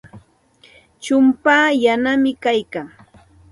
Chumpaa 1.03 1.67
yanami 1.83 2.31
kaykan. 2.43 2.87